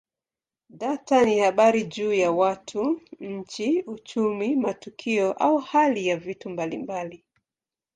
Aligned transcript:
Data 0.69 1.25
ni 1.25 1.39
habari 1.39 1.83
juu 1.83 2.13
ya 2.13 2.31
watu, 2.31 3.01
nchi, 3.19 3.81
uchumi, 3.81 4.55
matukio 4.55 5.33
au 5.33 5.57
hali 5.57 6.07
ya 6.07 6.17
vitu 6.17 6.49
mbalimbali. 6.49 7.23